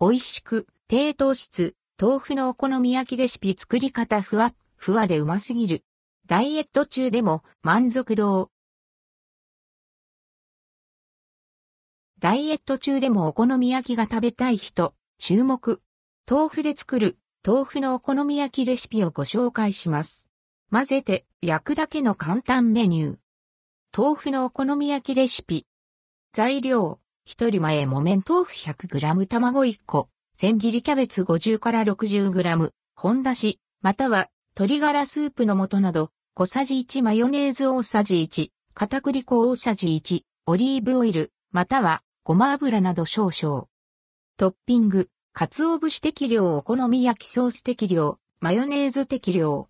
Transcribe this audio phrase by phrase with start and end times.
[0.00, 5.84] 美味しく、低糖質、豆腐のお好み焼きレシピ作り方ふわっ、ふわでうますぎる。
[6.26, 8.52] ダイエット中でも満足度。
[12.20, 15.82] ダイエット中でもお好み焼きが食べたい人、注目。
[16.30, 20.30] 豆腐で作る豆腐のお好み焼きレシピをご紹介します。
[20.70, 23.16] 混ぜて焼くだけの簡単メニュー。
[23.96, 25.66] 豆腐のお好み焼きレシピ。
[26.32, 27.00] 材料、
[27.30, 43.66] 一人前木綿豆腐 100g 卵1個、千切りキャベツ50から 60g、本だし、または鶏ガラスープの素など、小さじ1マヨネーズ大さじ1、片栗粉大さじ1、オリーブオイル、またはごま油など少々。
[44.38, 49.68] トッピング、鰹節適量お好み焼きソース適量、マヨネーズ適量。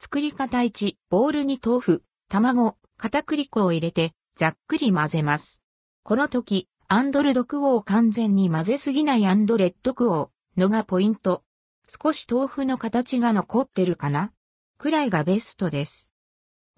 [0.00, 5.66] 作り方1、ボウルに豆腐、卵、片栗粉を入れて、ざっくり混ぜます。
[6.02, 11.42] この時、アンドルドクオー完全に混ぜすぎないアンドレッドクオのがポイント。
[11.86, 14.32] 少し豆腐の形が残ってるかな？
[14.78, 16.10] くらいがベストです。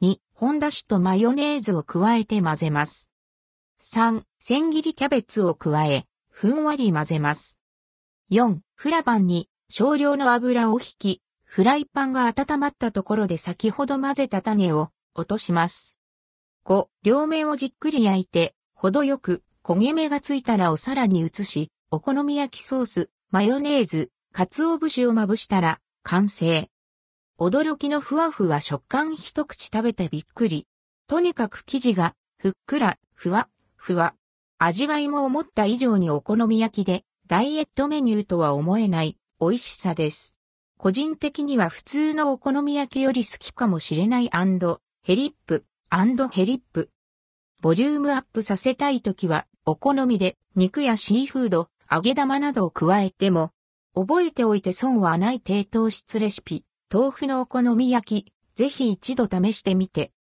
[0.02, 3.12] 2、本だしとマヨネーズを加えて混ぜます。
[3.82, 7.60] 3、千切りキャベツを加え、ふんわり混ぜます。
[8.32, 15.96] 4、フラパンに少量の油を引き、フライパンが温まったところで先ほど混ぜた種を落とします。
[16.66, 26.68] 5、両面をじっくり焼いて、程よく焦げ目がついたらお皿に移し、お好み焼きソース、マヨネーズ、鰹節をまぶしたら完成。
[27.38, 30.66] 驚きのふわふわ食感一口食べてびっくり。
[31.06, 34.14] とにかく生地がふっくら、ふわ、ふわ。
[34.58, 40.36] 味わいも思った以上にお好み焼きでダイエットメニューとは思えない美味しさです。
[40.78, 44.30] 個人的には普通のお好み焼きより好きかもしれない
[45.04, 45.64] ヘリップ、
[46.32, 46.90] ヘリップ。
[47.60, 53.52] ボリュームアップさせたいときはお好みで肉やシーフード、揚げ玉などを加えても
[53.94, 56.64] 覚えておいて損はない低糖質レシピ。
[56.92, 60.12] 豆腐のお好み焼き、ぜひ一度試してみて